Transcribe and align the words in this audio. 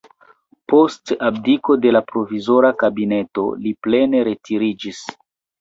Post 0.71 1.13
abdiko 1.27 1.75
de 1.83 1.93
la 1.93 2.01
provizora 2.13 2.71
kabineto 2.85 3.47
li 3.67 3.75
plene 3.89 4.27
retiriĝis. 4.31 5.05